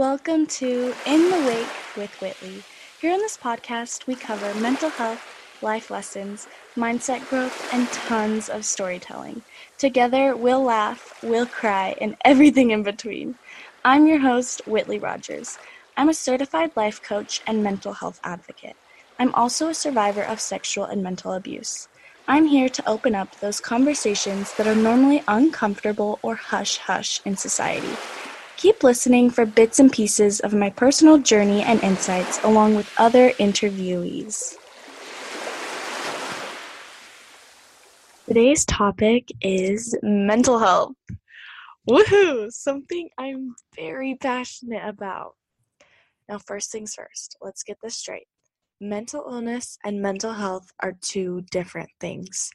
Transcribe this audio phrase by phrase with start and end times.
[0.00, 2.62] Welcome to In the Wake with Whitley.
[3.02, 5.22] Here on this podcast, we cover mental health,
[5.60, 9.42] life lessons, mindset growth, and tons of storytelling.
[9.76, 13.34] Together, we'll laugh, we'll cry, and everything in between.
[13.84, 15.58] I'm your host, Whitley Rogers.
[15.98, 18.76] I'm a certified life coach and mental health advocate.
[19.18, 21.88] I'm also a survivor of sexual and mental abuse.
[22.26, 27.36] I'm here to open up those conversations that are normally uncomfortable or hush hush in
[27.36, 27.94] society.
[28.60, 33.30] Keep listening for bits and pieces of my personal journey and insights along with other
[33.40, 34.54] interviewees.
[38.28, 40.92] Today's topic is mental health.
[41.88, 42.52] Woohoo!
[42.52, 45.36] Something I'm very passionate about.
[46.28, 48.28] Now, first things first, let's get this straight.
[48.78, 52.50] Mental illness and mental health are two different things.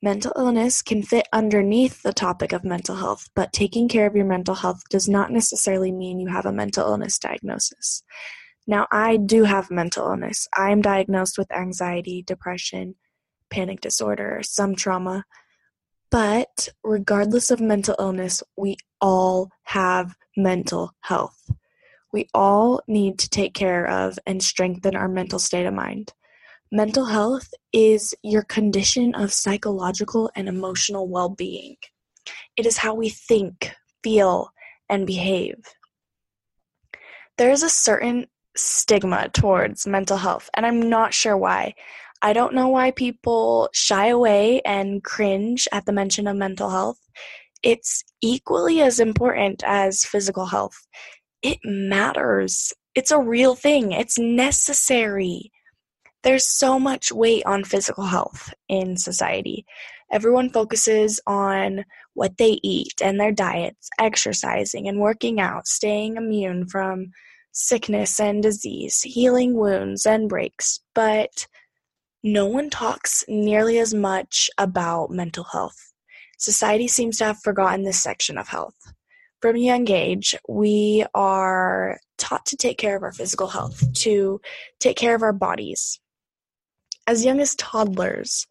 [0.00, 4.24] Mental illness can fit underneath the topic of mental health, but taking care of your
[4.24, 8.04] mental health does not necessarily mean you have a mental illness diagnosis.
[8.68, 10.46] Now, I do have mental illness.
[10.56, 12.94] I am diagnosed with anxiety, depression,
[13.50, 15.24] panic disorder, some trauma.
[16.10, 21.50] But regardless of mental illness, we all have mental health.
[22.12, 26.12] We all need to take care of and strengthen our mental state of mind.
[26.70, 31.76] Mental health is your condition of psychological and emotional well being.
[32.58, 34.50] It is how we think, feel,
[34.90, 35.56] and behave.
[37.38, 41.74] There is a certain stigma towards mental health, and I'm not sure why.
[42.20, 46.98] I don't know why people shy away and cringe at the mention of mental health.
[47.62, 50.86] It's equally as important as physical health.
[51.40, 52.74] It matters.
[52.94, 53.92] It's a real thing.
[53.92, 55.50] It's necessary
[56.22, 59.64] there's so much weight on physical health in society.
[60.10, 66.66] Everyone focuses on what they eat and their diets, exercising and working out, staying immune
[66.66, 67.12] from
[67.52, 71.46] sickness and disease, healing wounds and breaks, but
[72.22, 75.92] no one talks nearly as much about mental health.
[76.38, 78.76] Society seems to have forgotten this section of health.
[79.40, 84.40] From a young age, we are taught to take care of our physical health, to
[84.80, 86.00] take care of our bodies,
[87.08, 88.46] as young as toddlers,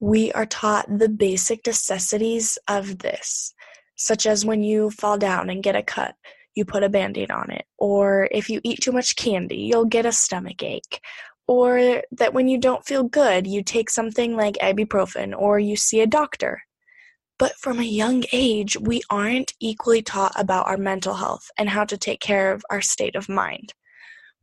[0.00, 3.54] we are taught the basic necessities of this,
[3.94, 6.16] such as when you fall down and get a cut,
[6.56, 9.84] you put a band aid on it, or if you eat too much candy, you'll
[9.84, 11.00] get a stomach ache,
[11.46, 16.00] or that when you don't feel good, you take something like ibuprofen or you see
[16.00, 16.62] a doctor.
[17.38, 21.84] But from a young age, we aren't equally taught about our mental health and how
[21.84, 23.72] to take care of our state of mind.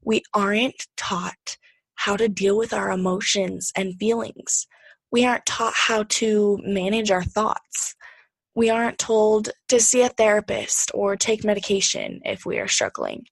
[0.02, 1.58] We aren't taught
[1.98, 4.66] how to deal with our emotions and feelings.
[5.12, 7.96] We aren't taught how to manage our thoughts.
[8.56, 13.26] We aren't told to see a therapist or take medication if we are struggling.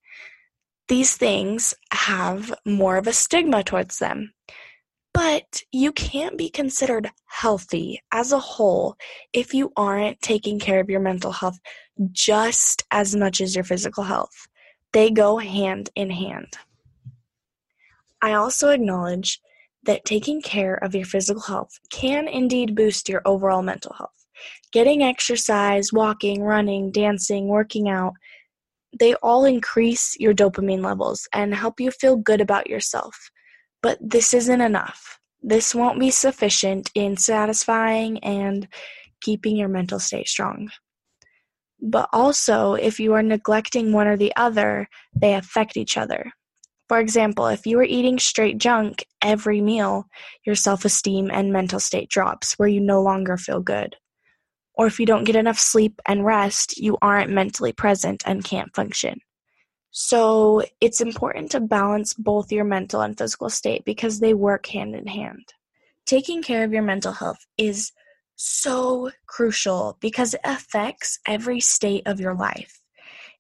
[0.88, 4.34] These things have more of a stigma towards them.
[5.14, 8.96] But you can't be considered healthy as a whole
[9.32, 11.58] if you aren't taking care of your mental health
[12.12, 14.48] just as much as your physical health.
[14.92, 16.58] They go hand in hand.
[18.26, 19.40] I also acknowledge
[19.84, 24.26] that taking care of your physical health can indeed boost your overall mental health.
[24.74, 28.14] Getting exercise, walking, running, dancing, working out,
[29.00, 33.30] they all increase your dopamine levels and help you feel good about yourself.
[33.84, 35.20] But this isn't enough.
[35.44, 38.68] This won't be sufficient in satisfying and
[39.22, 40.72] keeping your mental state strong.
[41.80, 46.32] But also, if you are neglecting one or the other, they affect each other.
[46.88, 50.08] For example, if you are eating straight junk every meal,
[50.46, 53.96] your self esteem and mental state drops where you no longer feel good.
[54.76, 58.76] Or if you don't get enough sleep and rest, you aren't mentally present and can't
[58.76, 59.20] function.
[59.92, 64.94] So it's important to balance both your mental and physical state because they work hand
[64.94, 65.54] in hand.
[66.06, 67.94] Taking care of your mental health is
[68.36, 72.82] so crucial because it affects every state of your life.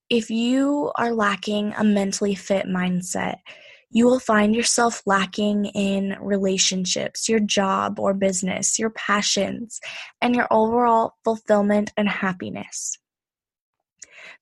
[0.09, 3.37] If you are lacking a mentally fit mindset,
[3.89, 9.79] you will find yourself lacking in relationships, your job or business, your passions,
[10.21, 12.99] and your overall fulfillment and happiness.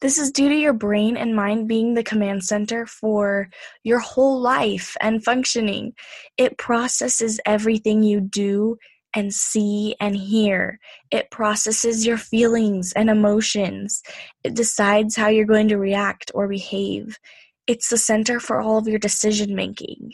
[0.01, 3.49] This is due to your brain and mind being the command center for
[3.83, 5.93] your whole life and functioning.
[6.37, 8.77] It processes everything you do
[9.15, 10.79] and see and hear.
[11.11, 14.01] It processes your feelings and emotions.
[14.43, 17.17] It decides how you're going to react or behave.
[17.67, 20.13] It's the center for all of your decision making.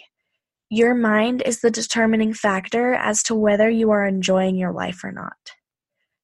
[0.69, 5.12] Your mind is the determining factor as to whether you are enjoying your life or
[5.12, 5.34] not.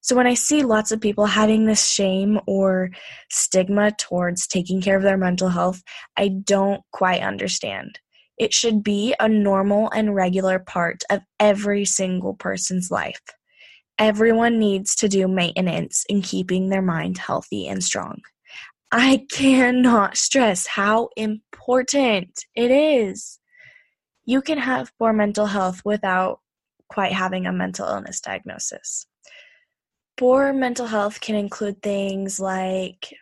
[0.02, 2.92] So when I see lots of people having this shame or
[3.32, 5.82] stigma towards taking care of their mental health,
[6.16, 8.00] I don't quite understand.
[8.38, 13.22] It should be a normal and regular part of every single person's life.
[13.98, 18.22] Everyone needs to do maintenance in keeping their mind healthy and strong.
[18.92, 23.40] I cannot stress how important it is.
[24.26, 26.40] You can have poor mental health without
[26.90, 29.06] quite having a mental illness diagnosis.
[30.18, 33.14] Poor mental health can include things like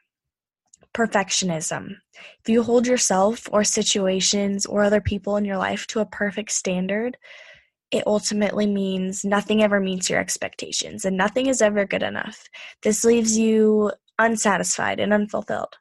[0.94, 1.96] perfectionism.
[2.42, 6.52] If you hold yourself or situations or other people in your life to a perfect
[6.52, 7.18] standard,
[7.92, 12.44] it ultimately means nothing ever meets your expectations and nothing is ever good enough.
[12.82, 15.76] This leaves you unsatisfied and unfulfilled.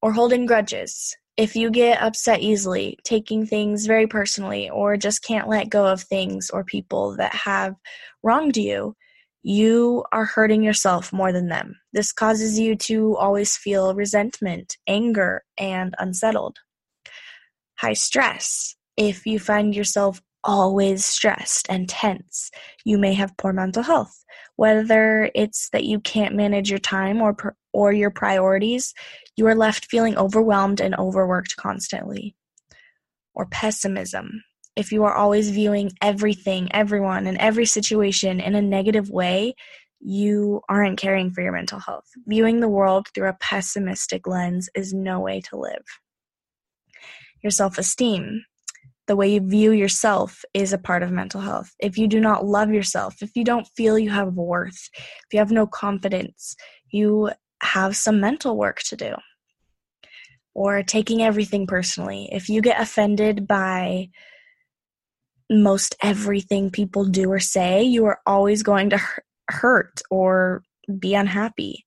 [0.00, 1.16] Or holding grudges.
[1.36, 6.02] If you get upset easily, taking things very personally, or just can't let go of
[6.02, 7.74] things or people that have
[8.22, 8.94] wronged you,
[9.42, 11.76] you are hurting yourself more than them.
[11.92, 16.58] This causes you to always feel resentment, anger, and unsettled.
[17.78, 18.76] High stress.
[18.96, 22.50] If you find yourself always stressed and tense,
[22.84, 24.24] you may have poor mental health.
[24.56, 28.94] Whether it's that you can't manage your time or or your priorities,
[29.36, 32.36] you are left feeling overwhelmed and overworked constantly.
[33.34, 34.44] Or pessimism
[34.76, 39.54] if you are always viewing everything, everyone, and every situation in a negative way,
[40.00, 42.06] you aren't caring for your mental health.
[42.26, 45.84] Viewing the world through a pessimistic lens is no way to live.
[47.42, 48.44] Your self esteem,
[49.06, 51.72] the way you view yourself, is a part of mental health.
[51.78, 55.38] If you do not love yourself, if you don't feel you have worth, if you
[55.38, 56.56] have no confidence,
[56.90, 57.30] you
[57.62, 59.14] have some mental work to do.
[60.54, 62.28] Or taking everything personally.
[62.32, 64.08] If you get offended by
[65.52, 69.00] most everything people do or say, you are always going to
[69.50, 70.62] hurt or
[70.98, 71.84] be unhappy.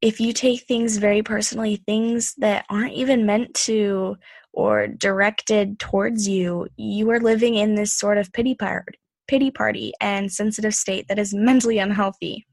[0.00, 4.16] If you take things very personally, things that aren't even meant to
[4.52, 9.92] or directed towards you, you are living in this sort of pity party, pity party
[10.00, 12.46] and sensitive state that is mentally unhealthy.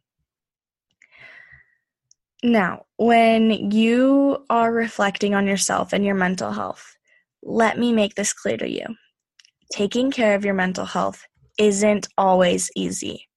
[2.44, 6.98] Now, when you are reflecting on yourself and your mental health,
[7.44, 8.86] let me make this clear to you
[9.72, 11.26] taking care of your mental health
[11.58, 13.28] isn't always easy.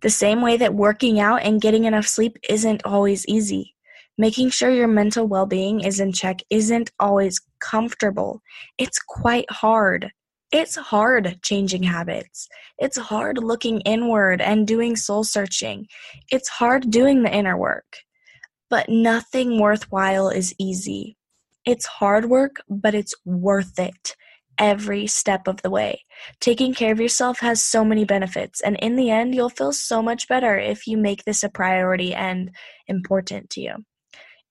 [0.00, 3.74] The same way that working out and getting enough sleep isn't always easy.
[4.16, 8.42] Making sure your mental well being is in check isn't always comfortable.
[8.78, 10.10] It's quite hard.
[10.50, 12.48] It's hard changing habits.
[12.78, 15.86] It's hard looking inward and doing soul searching.
[16.32, 17.98] It's hard doing the inner work.
[18.70, 21.16] But nothing worthwhile is easy.
[21.64, 24.16] It's hard work, but it's worth it
[24.58, 26.04] every step of the way.
[26.40, 30.02] Taking care of yourself has so many benefits, and in the end, you'll feel so
[30.02, 32.50] much better if you make this a priority and
[32.86, 33.74] important to you.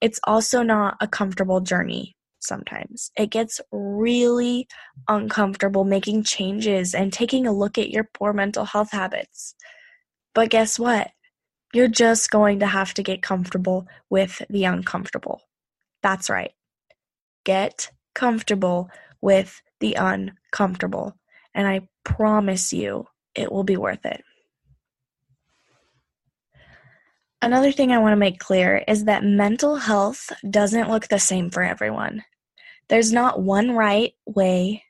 [0.02, 3.12] It's also not a comfortable journey sometimes.
[3.18, 4.68] It gets really
[5.08, 9.56] uncomfortable making changes and taking a look at your poor mental health habits.
[10.34, 11.12] But guess what?
[11.74, 15.42] You're just going to have to get comfortable with the uncomfortable.
[16.02, 16.52] That's right.
[17.44, 18.90] Get comfortable
[19.22, 21.16] with the uncomfortable,
[21.54, 24.24] and I promise you it will be worth it.
[27.42, 31.52] Another thing I want to make clear is that mental health doesn't look the same
[31.52, 32.24] for everyone.
[32.90, 34.84] There's not one right way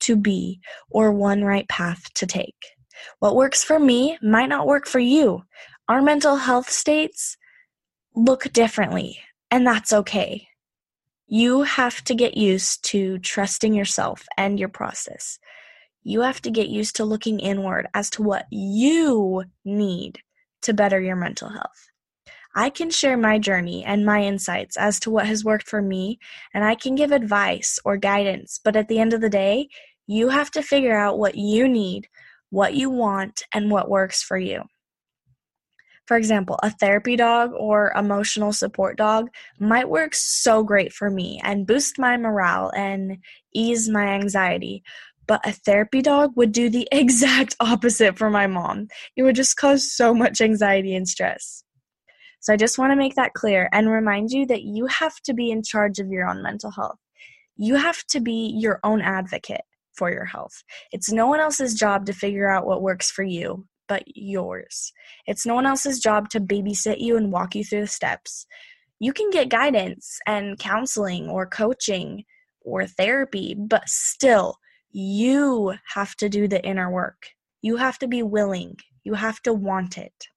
[0.00, 2.56] to be or one right path to take.
[3.18, 5.44] What works for me might not work for you.
[5.88, 7.36] Our mental health states
[8.14, 9.18] look differently,
[9.50, 10.48] and that's okay.
[11.28, 15.38] You have to get used to trusting yourself and your process.
[16.04, 20.20] You have to get used to looking inward as to what you need
[20.62, 21.88] to better your mental health.
[22.54, 26.20] I can share my journey and my insights as to what has worked for me,
[26.54, 29.68] and I can give advice or guidance, but at the end of the day,
[30.06, 32.08] you have to figure out what you need,
[32.50, 34.62] what you want, and what works for you.
[36.06, 41.40] For example, a therapy dog or emotional support dog might work so great for me
[41.42, 43.18] and boost my morale and
[43.52, 44.84] ease my anxiety.
[45.26, 48.86] But a therapy dog would do the exact opposite for my mom.
[49.16, 51.64] It would just cause so much anxiety and stress.
[52.38, 55.34] So I just want to make that clear and remind you that you have to
[55.34, 56.98] be in charge of your own mental health.
[57.56, 59.62] You have to be your own advocate
[59.96, 60.62] for your health.
[60.92, 64.92] It's no one else's job to figure out what works for you but yours.
[65.26, 68.46] It's no one else's job to babysit you and walk you through the steps.
[68.98, 72.24] You can get guidance and counseling or coaching
[72.62, 74.56] or therapy, but still,
[74.90, 77.28] you have to do the inner work.
[77.62, 78.76] You have to be willing.
[79.04, 80.28] You have to want it.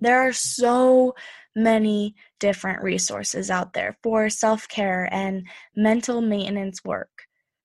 [0.00, 1.14] There are so
[1.54, 7.10] many different resources out there for self care and mental maintenance work.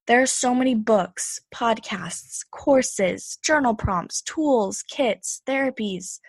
[0.07, 6.19] There are so many books, podcasts, courses, journal prompts, tools, kits, therapies.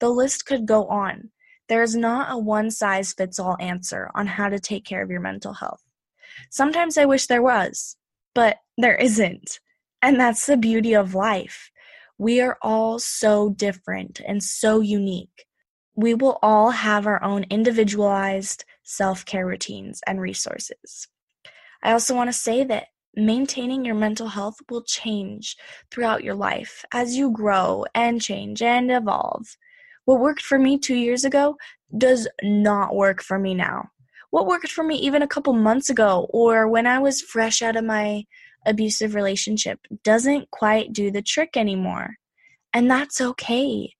[0.00, 1.30] The list could go on.
[1.68, 5.10] There is not a one size fits all answer on how to take care of
[5.10, 5.82] your mental health.
[6.50, 7.96] Sometimes I wish there was,
[8.34, 9.60] but there isn't.
[10.02, 11.70] And that's the beauty of life.
[12.18, 15.46] We are all so different and so unique.
[15.94, 21.06] We will all have our own individualized self care routines and resources.
[21.84, 25.56] I also want to say that maintaining your mental health will change
[25.90, 29.56] throughout your life as you grow and change and evolve.
[30.04, 31.56] What worked for me two years ago
[31.96, 33.90] does not work for me now.
[34.30, 37.76] What worked for me even a couple months ago or when I was fresh out
[37.76, 38.24] of my
[38.66, 42.16] abusive relationship doesn't quite do the trick anymore.
[42.72, 43.94] And that's okay.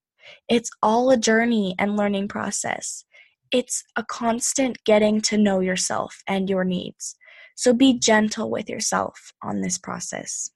[0.47, 3.03] It's all a journey and learning process.
[3.51, 7.15] It's a constant getting to know yourself and your needs.
[7.59, 10.49] So be gentle with yourself on this process.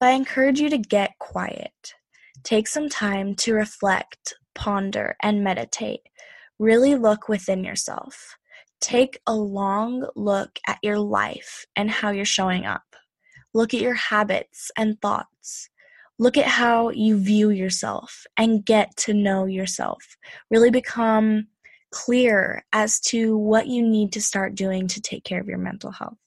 [0.00, 1.94] I encourage you to get quiet.
[2.42, 6.00] Take some time to reflect, ponder, and meditate.
[6.58, 8.36] Really look within yourself.
[8.80, 12.96] Take a long look at your life and how you're showing up.
[13.54, 15.70] Look at your habits and thoughts.
[16.18, 20.16] Look at how you view yourself and get to know yourself.
[20.50, 21.46] Really become
[21.94, 25.92] clear as to what you need to start doing to take care of your mental
[25.92, 26.18] health.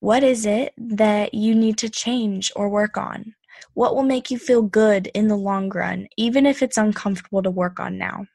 [0.00, 3.36] What is it that you need to change or work on?
[3.74, 7.50] What will make you feel good in the long run, even if it's uncomfortable to
[7.50, 8.26] work on now?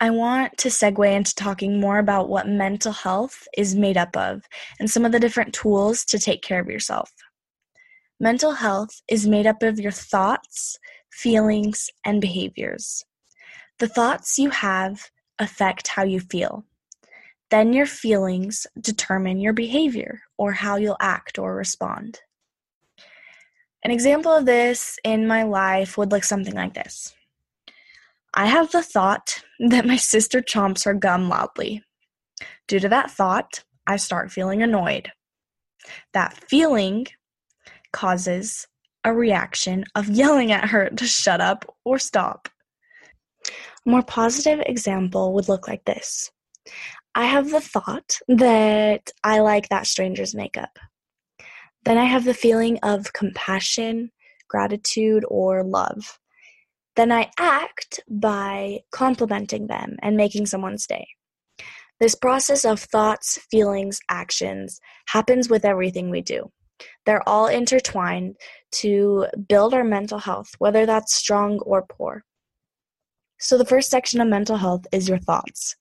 [0.00, 4.42] I want to segue into talking more about what mental health is made up of
[4.78, 7.10] and some of the different tools to take care of yourself.
[8.20, 10.78] Mental health is made up of your thoughts,
[11.10, 13.04] feelings, and behaviors.
[13.78, 16.64] The thoughts you have affect how you feel.
[17.50, 22.20] Then your feelings determine your behavior or how you'll act or respond.
[23.84, 27.14] An example of this in my life would look something like this
[28.34, 31.82] I have the thought that my sister chomps her gum loudly.
[32.66, 35.12] Due to that thought, I start feeling annoyed.
[36.12, 37.06] That feeling
[37.92, 38.66] causes
[39.04, 42.48] a reaction of yelling at her to shut up or stop.
[43.88, 46.30] A more positive example would look like this
[47.14, 50.78] I have the thought that I like that stranger's makeup.
[51.86, 54.10] Then I have the feeling of compassion,
[54.46, 56.18] gratitude, or love.
[56.96, 61.08] Then I act by complimenting them and making someone's day.
[61.98, 66.52] This process of thoughts, feelings, actions happens with everything we do.
[67.06, 68.36] They're all intertwined
[68.82, 72.24] to build our mental health, whether that's strong or poor.
[73.38, 75.76] So, the first section of mental health is your thoughts.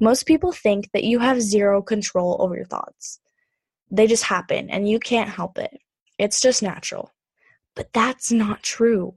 [0.00, 3.20] Most people think that you have zero control over your thoughts.
[3.90, 5.78] They just happen and you can't help it.
[6.18, 7.12] It's just natural.
[7.74, 9.14] But that's not true.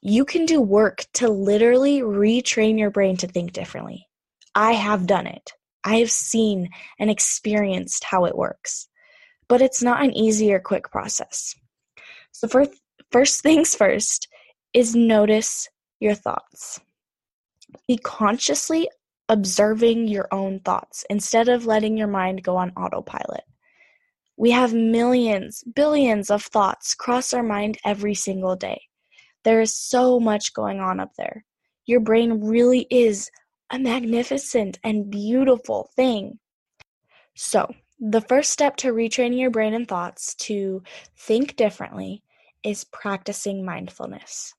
[0.00, 4.06] You can do work to literally retrain your brain to think differently.
[4.54, 5.52] I have done it.
[5.84, 8.88] I have seen and experienced how it works.
[9.48, 11.54] But it's not an easy or quick process.
[12.32, 12.70] So, first,
[13.10, 14.28] first things first
[14.74, 15.68] is notice
[16.00, 16.80] your thoughts.
[17.86, 18.88] Be consciously
[19.28, 23.44] observing your own thoughts instead of letting your mind go on autopilot.
[24.36, 28.82] We have millions, billions of thoughts cross our mind every single day.
[29.44, 31.44] There is so much going on up there.
[31.86, 33.30] Your brain really is
[33.70, 36.38] a magnificent and beautiful thing.
[37.34, 40.82] So, the first step to retraining your brain and thoughts to
[41.16, 42.22] think differently
[42.62, 44.54] is practicing mindfulness.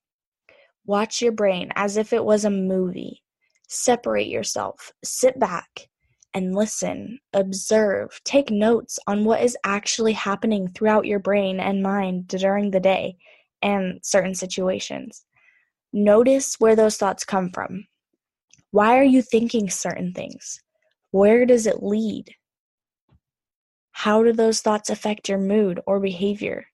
[0.90, 3.22] Watch your brain as if it was a movie.
[3.68, 5.88] Separate yourself, sit back,
[6.34, 12.28] and listen, observe, take notes on what is actually happening throughout your brain and mind
[12.28, 13.18] during the day
[13.62, 15.26] and certain situations.
[15.94, 17.86] Notice where those thoughts come from.
[18.72, 20.60] Why are you thinking certain things?
[21.12, 22.34] Where does it lead?
[23.92, 26.66] How do those thoughts affect your mood or behavior?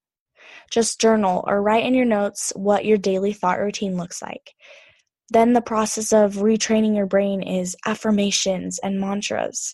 [0.72, 4.54] Just journal or write in your notes what your daily thought routine looks like.
[5.30, 9.74] Then the process of retraining your brain is affirmations and mantras.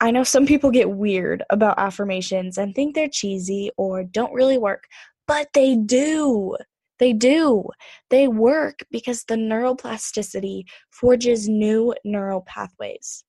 [0.00, 4.58] I know some people get weird about affirmations and think they're cheesy or don't really
[4.58, 4.84] work,
[5.26, 6.56] but they do.
[6.98, 7.68] They do.
[8.10, 13.24] They work because the neuroplasticity forges new neural pathways.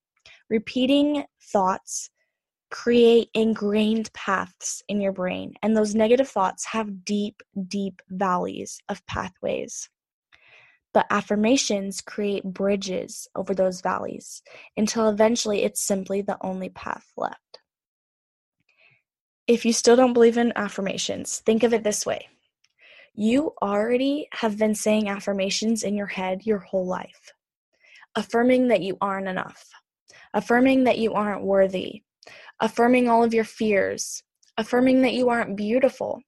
[0.49, 2.09] Repeating thoughts
[2.75, 9.05] create ingrained paths in your brain, and those negative thoughts have deep, deep valleys of
[9.07, 9.89] pathways.
[10.93, 14.43] But affirmations create bridges over those valleys
[14.75, 17.61] until eventually it's simply the only path left.
[19.47, 22.27] If you still don't believe in affirmations, think of it this way
[23.13, 27.31] you already have been saying affirmations in your head your whole life,
[28.15, 29.69] affirming that you aren't enough,
[30.33, 32.01] affirming that you aren't worthy,
[32.59, 34.23] affirming all of your fears,
[34.57, 36.21] affirming that you aren't beautiful,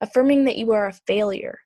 [0.00, 1.58] affirming that you are a failure.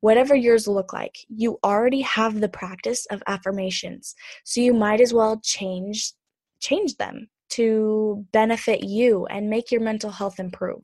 [0.00, 4.14] Whatever yours look like, you already have the practice of affirmations.
[4.44, 6.12] So you might as well change
[6.60, 10.82] change them to benefit you and make your mental health improve.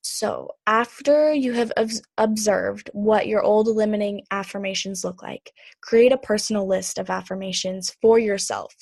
[0.00, 1.72] So, after you have
[2.16, 5.52] observed what your old limiting affirmations look like,
[5.82, 8.72] create a personal list of affirmations for yourself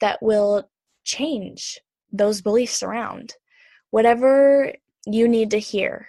[0.00, 0.70] that will
[1.04, 1.78] change
[2.12, 3.34] those beliefs around.
[3.90, 4.72] Whatever
[5.06, 6.08] you need to hear,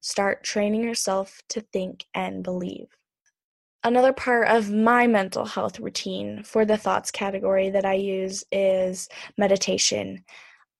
[0.00, 2.88] start training yourself to think and believe.
[3.84, 9.08] Another part of my mental health routine for the thoughts category that I use is
[9.36, 10.24] meditation.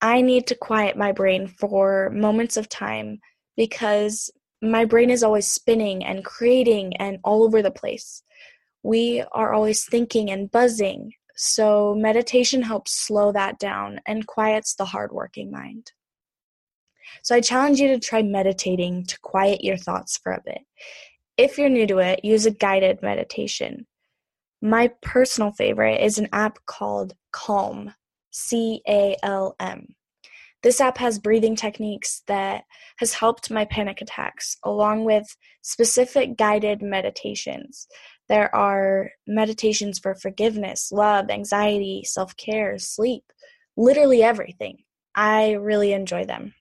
[0.01, 3.21] I need to quiet my brain for moments of time
[3.57, 8.23] because my brain is always spinning and creating and all over the place.
[8.85, 11.13] We are always thinking and buzzing.
[11.37, 15.93] So, meditation helps slow that down and quiets the hardworking mind.
[17.23, 20.61] So, I challenge you to try meditating to quiet your thoughts for a bit.
[21.37, 23.87] If you're new to it, use a guided meditation.
[24.61, 27.95] My personal favorite is an app called Calm,
[28.31, 29.95] C A L M.
[30.63, 32.65] This app has breathing techniques that
[32.99, 37.89] has helped my panic attacks, along with specific guided meditations.
[38.33, 43.25] There are meditations for forgiveness, love, anxiety, self care, sleep,
[43.77, 44.85] literally everything.
[45.15, 46.55] I really enjoy them.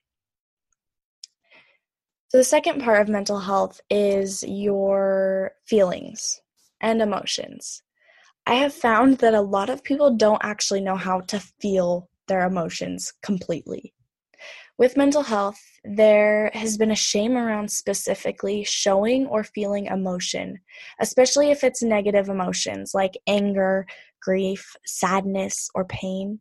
[2.28, 6.42] So, the second part of mental health is your feelings
[6.82, 7.82] and emotions.
[8.46, 12.44] I have found that a lot of people don't actually know how to feel their
[12.46, 13.94] emotions completely.
[14.82, 20.58] With mental health, there has been a shame around specifically showing or feeling emotion,
[20.98, 23.86] especially if it's negative emotions like anger,
[24.20, 26.40] grief, sadness, or pain.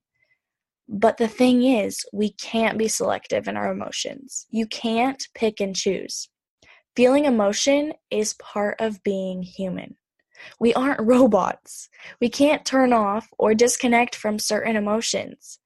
[0.89, 4.47] But the thing is, we can't be selective in our emotions.
[4.49, 6.27] You can't pick and choose.
[6.95, 9.97] Feeling emotion is part of being human.
[10.59, 11.89] We aren't robots.
[12.19, 15.59] We can't turn off or disconnect from certain emotions.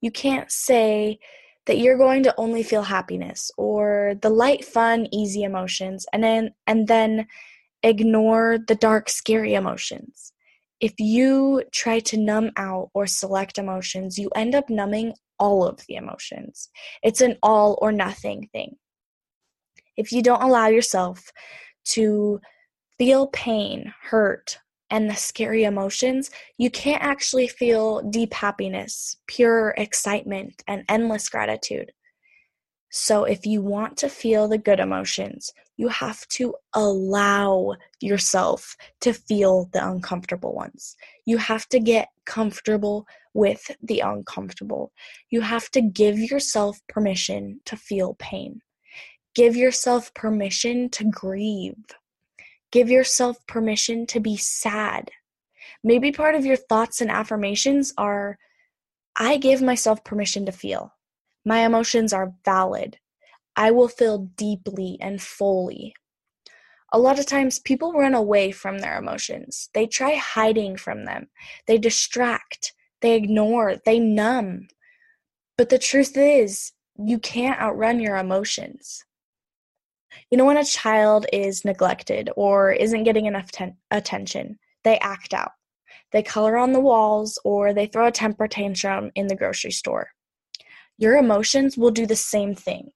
[0.00, 1.20] You can't say
[1.66, 6.54] that you're going to only feel happiness or the light, fun, easy emotions and then
[6.66, 7.26] and then
[7.82, 10.32] ignore the dark, scary emotions.
[10.80, 15.80] If you try to numb out or select emotions, you end up numbing all of
[15.88, 16.68] the emotions.
[17.02, 18.76] It's an all or nothing thing.
[19.96, 21.30] If you don't allow yourself
[21.92, 22.40] to
[22.98, 24.58] feel pain, hurt,
[24.90, 31.92] and the scary emotions, you can't actually feel deep happiness, pure excitement, and endless gratitude.
[32.88, 39.12] So, if you want to feel the good emotions, you have to allow yourself to
[39.12, 40.96] feel the uncomfortable ones.
[41.26, 44.92] You have to get comfortable with the uncomfortable.
[45.30, 48.62] You have to give yourself permission to feel pain.
[49.34, 51.74] Give yourself permission to grieve.
[52.72, 55.10] Give yourself permission to be sad.
[55.82, 58.38] Maybe part of your thoughts and affirmations are
[59.16, 60.92] I give myself permission to feel.
[61.44, 62.98] My emotions are valid.
[63.56, 65.94] I will feel deeply and fully.
[66.92, 69.70] A lot of times people run away from their emotions.
[69.72, 71.28] They try hiding from them.
[71.66, 72.74] They distract.
[73.00, 73.76] They ignore.
[73.84, 74.68] They numb.
[75.56, 79.04] But the truth is, you can't outrun your emotions.
[80.30, 85.34] You know, when a child is neglected or isn't getting enough ten- attention, they act
[85.34, 85.52] out.
[86.12, 90.10] They color on the walls or they throw a temper tantrum in the grocery store.
[90.98, 92.90] Your emotions will do the same thing.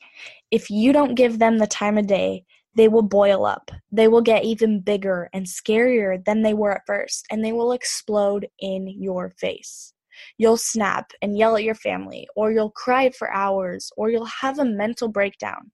[0.50, 3.70] If you don't give them the time of day, they will boil up.
[3.90, 7.72] They will get even bigger and scarier than they were at first, and they will
[7.72, 9.92] explode in your face.
[10.38, 14.58] You'll snap and yell at your family, or you'll cry for hours, or you'll have
[14.58, 15.70] a mental breakdown.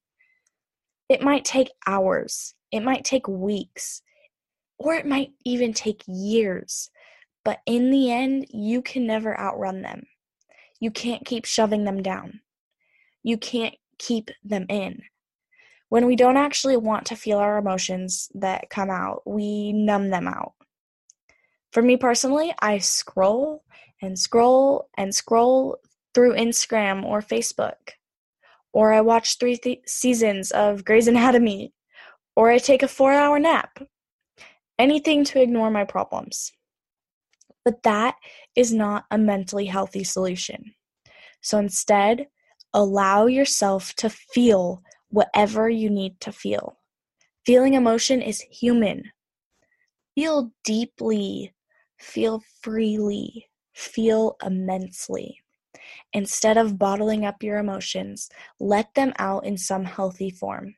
[1.08, 4.02] It might take hours, it might take weeks,
[4.78, 6.90] or it might even take years.
[7.44, 10.06] But in the end, you can never outrun them.
[10.80, 12.40] You can't keep shoving them down.
[13.22, 15.02] You can't keep them in.
[15.88, 20.26] When we don't actually want to feel our emotions that come out, we numb them
[20.26, 20.54] out.
[21.72, 23.62] For me personally, I scroll
[24.02, 25.78] and scroll and scroll
[26.14, 27.92] through Instagram or Facebook
[28.76, 31.72] or I watch three th- seasons of Grey's Anatomy,
[32.36, 33.78] or I take a four hour nap.
[34.78, 36.52] anything to ignore my problems.
[37.64, 38.16] But that
[38.54, 40.74] is not a mentally healthy solution.
[41.40, 42.26] So instead,
[42.74, 46.76] allow yourself to feel whatever you need to feel.
[47.46, 49.10] Feeling emotion is human.
[50.14, 51.54] Feel deeply,
[51.98, 55.40] feel freely, feel immensely.
[56.12, 60.74] Instead of bottling up your emotions, let them out in some healthy form.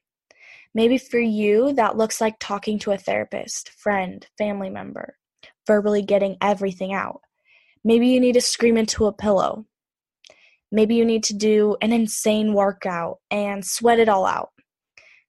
[0.74, 5.16] Maybe for you, that looks like talking to a therapist, friend, family member,
[5.66, 7.20] verbally getting everything out.
[7.84, 9.66] Maybe you need to scream into a pillow.
[10.70, 14.50] Maybe you need to do an insane workout and sweat it all out.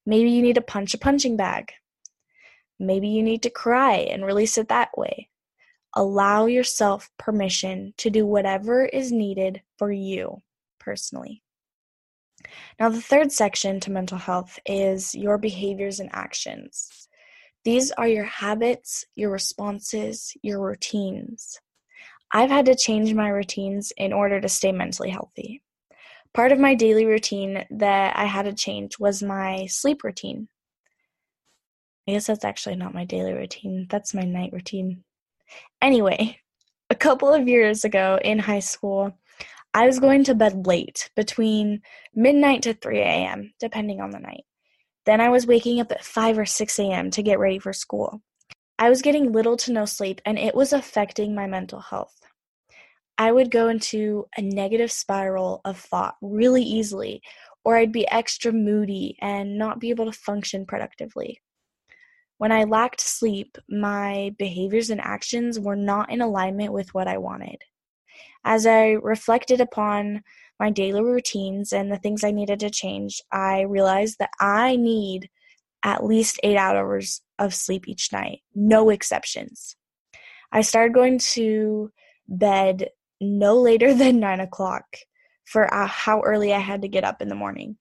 [0.05, 1.71] Maybe you need to punch a punching bag.
[2.79, 5.28] Maybe you need to cry and release it that way.
[5.95, 10.41] Allow yourself permission to do whatever is needed for you
[10.79, 11.41] personally.
[12.79, 17.07] Now, the third section to mental health is your behaviors and actions.
[17.65, 21.59] These are your habits, your responses, your routines.
[22.31, 25.61] I've had to change my routines in order to stay mentally healthy.
[26.33, 30.47] Part of my daily routine that I had to change was my sleep routine.
[32.07, 35.03] I guess that's actually not my daily routine, that's my night routine.
[35.81, 36.39] Anyway,
[36.89, 39.17] a couple of years ago in high school,
[39.73, 41.81] I was going to bed late, between
[42.15, 44.45] midnight to 3 a.m., depending on the night.
[45.05, 47.11] Then I was waking up at 5 or 6 a.m.
[47.11, 48.21] to get ready for school.
[48.79, 52.15] I was getting little to no sleep, and it was affecting my mental health.
[53.17, 57.21] I would go into a negative spiral of thought really easily,
[57.63, 61.41] or I'd be extra moody and not be able to function productively.
[62.39, 67.17] When I lacked sleep, my behaviors and actions were not in alignment with what I
[67.17, 67.61] wanted.
[68.45, 70.23] As I reflected upon
[70.57, 75.29] my daily routines and the things I needed to change, I realized that I need
[75.83, 79.75] at least eight hours of sleep each night, no exceptions.
[80.49, 81.91] I started going to
[82.29, 82.87] bed
[83.19, 84.85] no later than nine o'clock
[85.43, 87.75] for uh, how early I had to get up in the morning.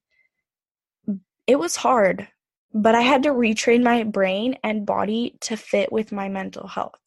[1.47, 2.27] It was hard,
[2.73, 6.99] but I had to retrain my brain and body to fit with my mental health.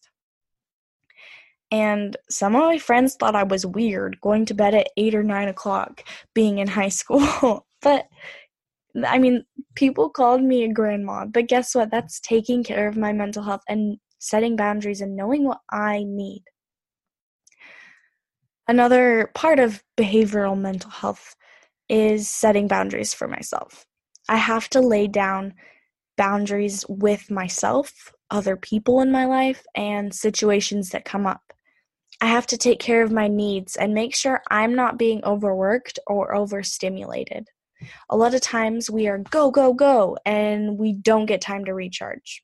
[1.72, 5.24] And some of my friends thought I was weird going to bed at eight or
[5.24, 7.66] nine o'clock being in high school.
[7.82, 8.08] but
[9.06, 9.46] I mean,
[9.76, 11.92] people called me a grandma, but guess what?
[11.92, 16.44] That's taking care of my mental health and setting boundaries and knowing what I need.
[18.68, 21.36] Another part of behavioral mental health
[21.88, 23.86] is setting boundaries for myself.
[24.32, 25.56] I have to lay down
[26.16, 31.42] boundaries with myself, other people in my life, and situations that come up.
[32.22, 36.00] I have to take care of my needs and make sure I'm not being overworked
[36.08, 37.50] or overstimulated.
[38.10, 41.74] A lot of times we are go, go, go, and we don't get time to
[41.74, 42.42] recharge.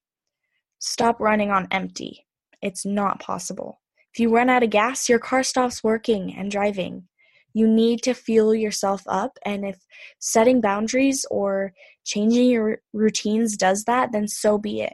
[0.79, 2.25] Stop running on empty.
[2.61, 3.79] It's not possible.
[4.13, 7.07] If you run out of gas, your car stops working and driving.
[7.57, 9.79] You need to fuel yourself up, and if
[10.19, 11.73] setting boundaries or
[12.05, 14.93] changing your routines does that, then so be it.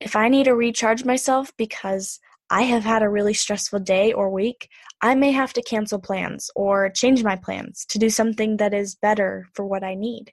[0.00, 4.30] If I need to recharge myself because I have had a really stressful day or
[4.30, 4.70] week,
[5.02, 8.94] I may have to cancel plans or change my plans to do something that is
[8.94, 10.32] better for what I need.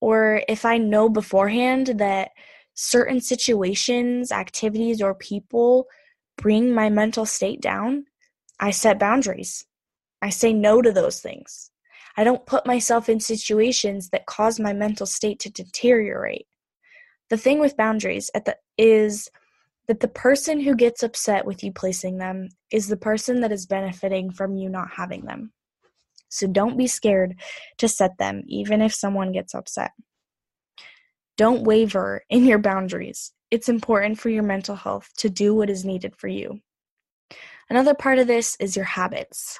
[0.00, 2.30] Or if I know beforehand that
[2.72, 5.88] certain situations, activities, or people
[6.38, 8.06] bring my mental state down,
[8.58, 9.66] I set boundaries.
[10.22, 11.70] I say no to those things.
[12.16, 16.46] I don't put myself in situations that cause my mental state to deteriorate.
[17.28, 19.28] The thing with boundaries the, is
[19.88, 23.66] that the person who gets upset with you placing them is the person that is
[23.66, 25.52] benefiting from you not having them.
[26.28, 27.40] So don't be scared
[27.78, 29.90] to set them, even if someone gets upset.
[31.36, 33.32] Don't waver in your boundaries.
[33.50, 36.60] It's important for your mental health to do what is needed for you.
[37.68, 39.58] Another part of this is your habits.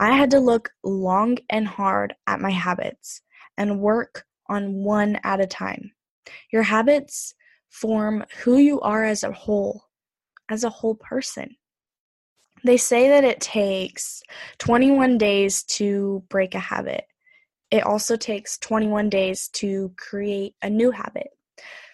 [0.00, 3.20] I had to look long and hard at my habits
[3.58, 5.92] and work on one at a time.
[6.50, 7.34] Your habits
[7.68, 9.84] form who you are as a whole,
[10.48, 11.54] as a whole person.
[12.64, 14.22] They say that it takes
[14.56, 17.04] 21 days to break a habit.
[17.70, 21.28] It also takes 21 days to create a new habit.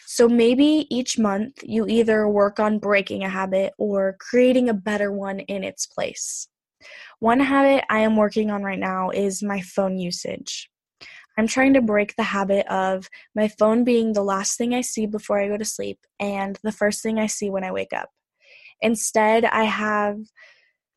[0.06, 5.10] So maybe each month you either work on breaking a habit or creating a better
[5.10, 6.46] one in its place.
[7.18, 10.70] One habit I am working on right now is my phone usage.
[11.38, 15.06] I'm trying to break the habit of my phone being the last thing I see
[15.06, 18.08] before I go to sleep and the first thing I see when I wake up.
[18.80, 20.18] Instead, I have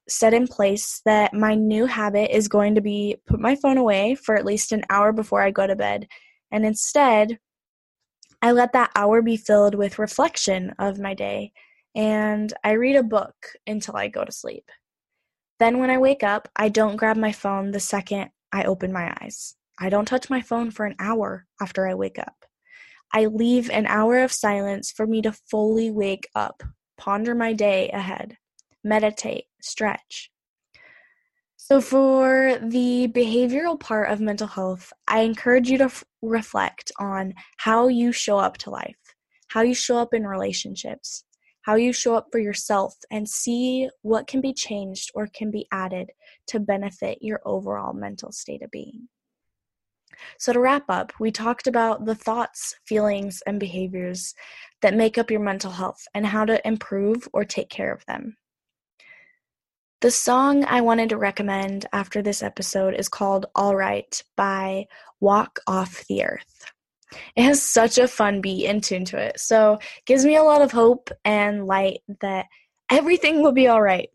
[0.07, 4.15] set in place that my new habit is going to be put my phone away
[4.15, 6.07] for at least an hour before I go to bed
[6.51, 7.37] and instead
[8.41, 11.51] I let that hour be filled with reflection of my day,
[11.93, 13.35] and I read a book
[13.67, 14.63] until I go to sleep.
[15.59, 19.13] Then, when I wake up, I don't grab my phone the second I open my
[19.21, 19.55] eyes.
[19.77, 22.45] I don't touch my phone for an hour after I wake up.
[23.13, 26.63] I leave an hour of silence for me to fully wake up,
[26.97, 28.37] ponder my day ahead,
[28.83, 30.31] meditate, stretch.
[31.57, 37.33] So, for the behavioral part of mental health, I encourage you to f- reflect on
[37.57, 38.95] how you show up to life,
[39.49, 41.23] how you show up in relationships,
[41.69, 45.67] how you show up for yourself, and see what can be changed or can be
[45.71, 46.09] added
[46.47, 49.07] to benefit your overall mental state of being.
[50.39, 54.33] So, to wrap up, we talked about the thoughts, feelings, and behaviors
[54.81, 58.35] that make up your mental health and how to improve or take care of them.
[60.01, 64.87] The song I wanted to recommend after this episode is called Alright by
[65.19, 66.65] Walk Off the Earth.
[67.35, 70.61] It has such a fun beat and tune to it, so gives me a lot
[70.61, 72.45] of hope and light that
[72.89, 74.09] everything will be all right.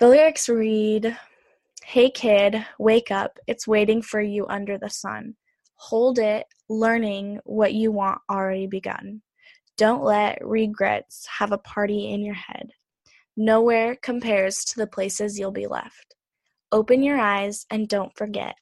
[0.00, 1.16] The lyrics read
[1.84, 5.36] Hey kid, wake up, it's waiting for you under the sun.
[5.74, 9.20] Hold it, learning what you want already begun.
[9.76, 12.70] Don't let regrets have a party in your head.
[13.36, 16.14] Nowhere compares to the places you'll be left.
[16.72, 18.54] Open your eyes and don't forget.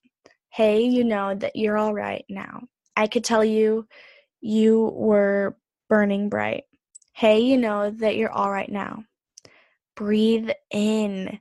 [0.50, 2.62] Hey, you know that you're all right now.
[2.96, 3.86] I could tell you
[4.40, 5.56] you were
[5.88, 6.64] burning bright.
[7.14, 9.04] Hey, you know that you're all right now.
[9.96, 11.38] Breathe in,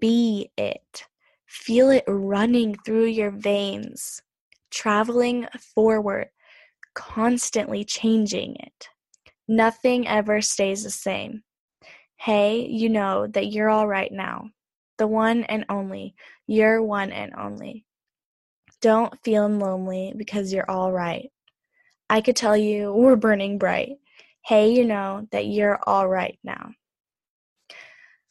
[0.00, 1.04] be it.
[1.46, 4.22] Feel it running through your veins,
[4.70, 6.28] traveling forward,
[6.94, 8.88] constantly changing it.
[9.48, 11.42] Nothing ever stays the same.
[12.16, 14.50] Hey, you know that you're all right now.
[14.98, 16.14] The one and only.
[16.46, 17.84] You're one and only.
[18.82, 21.30] Don't feel lonely because you're all right.
[22.10, 23.96] I could tell you we're burning bright.
[24.44, 26.72] Hey, you know that you're all right now.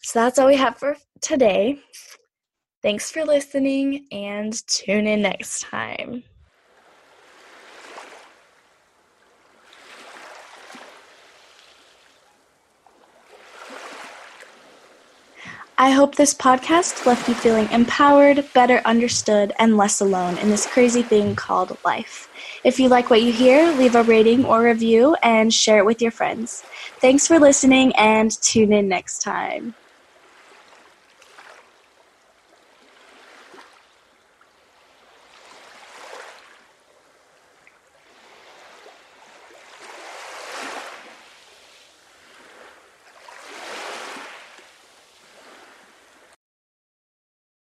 [0.03, 1.79] So that's all we have for today.
[2.83, 6.23] Thanks for listening and tune in next time.
[15.77, 20.67] I hope this podcast left you feeling empowered, better understood, and less alone in this
[20.67, 22.29] crazy thing called life.
[22.63, 26.01] If you like what you hear, leave a rating or review and share it with
[26.01, 26.63] your friends.
[27.01, 29.75] Thanks for listening and tune in next time.